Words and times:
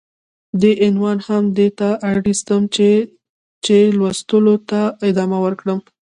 دې 0.61 0.71
عنوان 0.85 1.17
هم 1.27 1.43
دې 1.57 1.67
ته 1.79 1.89
اړيستم 2.09 2.61
چې 2.75 2.89
،چې 3.65 3.77
لوستلو 3.97 4.55
ته 4.69 4.81
ادامه 5.09 5.37
ورکړم. 5.45 5.79